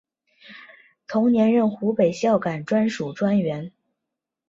[1.05, 3.71] 同年任湖北孝感专署专员。